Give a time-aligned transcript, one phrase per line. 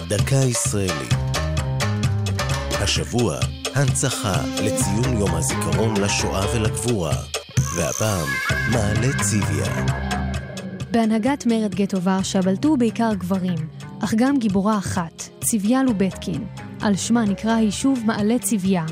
[0.00, 1.14] דקה ישראלית.
[2.70, 3.38] השבוע,
[3.74, 7.16] הנצחה לציון יום הזיכרון לשואה ולגבורה.
[7.76, 8.28] והפעם,
[8.72, 9.86] מעלה ציוויה.
[10.90, 13.68] בהנהגת מרד גטו ורשה בלטו בעיקר גברים,
[14.04, 16.44] אך גם גיבורה אחת, ציוויה לובטקין.
[16.80, 18.84] על שמה נקרא היישוב מעלה ציוויה.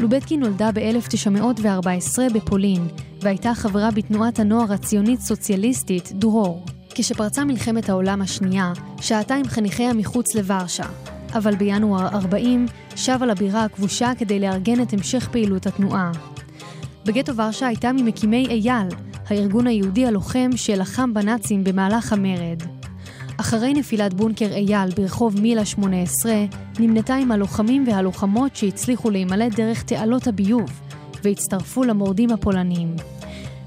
[0.00, 2.88] לובטקין נולדה ב-1914 בפולין,
[3.20, 6.64] והייתה חברה בתנועת הנוער הציונית-סוציאליסטית דרור.
[6.94, 10.86] כשפרצה מלחמת העולם השנייה, שהתה עם חניכיה מחוץ לוורשה.
[11.34, 16.12] אבל בינואר 40 שבה לבירה הכבושה כדי לארגן את המשך פעילות התנועה.
[17.04, 18.88] בגטו ורשה הייתה ממקימי אייל,
[19.28, 22.62] הארגון היהודי הלוחם שלחם בנאצים במהלך המרד.
[23.36, 26.32] אחרי נפילת בונקר אייל ברחוב מילה 18,
[26.78, 30.80] נמנתה עם הלוחמים והלוחמות שהצליחו להימלט דרך תעלות הביוב,
[31.24, 32.96] והצטרפו למורדים הפולנים.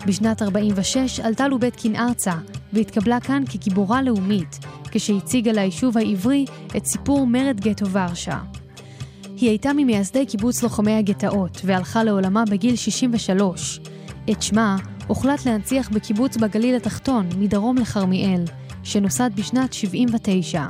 [0.07, 2.33] בשנת 46 עלתה לובטקין ארצה,
[2.75, 4.59] והתקבלה כאן כגיבורה לאומית,
[4.91, 6.45] כשהציגה ליישוב העברי
[6.77, 8.39] את סיפור מרד גטו ורשה.
[9.37, 13.79] היא הייתה ממייסדי קיבוץ לוחמי הגטאות, והלכה לעולמה בגיל 63.
[14.31, 14.77] את שמה
[15.07, 18.43] הוחלט להנציח בקיבוץ בגליל התחתון, מדרום לכרמיאל,
[18.83, 20.65] שנוסד בשנת 79.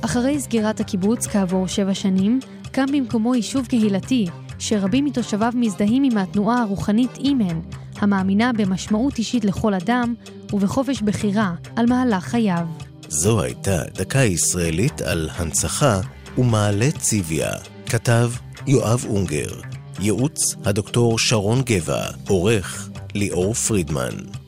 [0.00, 2.40] אחרי סגירת הקיבוץ כעבור שבע שנים,
[2.72, 4.26] קם במקומו יישוב קהילתי,
[4.58, 7.60] שרבים מתושביו מזדהים עם התנועה הרוחנית אימן,
[7.98, 10.14] המאמינה במשמעות אישית לכל אדם
[10.52, 12.66] ובחופש בחירה על מהלך חייו.
[13.08, 16.00] זו הייתה דקה ישראלית על הנצחה
[16.38, 17.52] ומעלה ציוויה.
[17.86, 18.30] כתב
[18.66, 19.50] יואב אונגר.
[20.00, 22.04] ייעוץ הדוקטור שרון גבע.
[22.28, 24.45] עורך ליאור פרידמן.